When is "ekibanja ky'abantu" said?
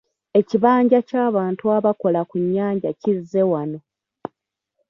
0.39-1.63